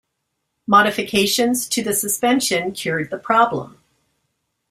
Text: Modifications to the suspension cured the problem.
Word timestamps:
Modifications 0.65 1.69
to 1.69 1.83
the 1.83 1.93
suspension 1.93 2.71
cured 2.71 3.11
the 3.11 3.19
problem. 3.19 3.77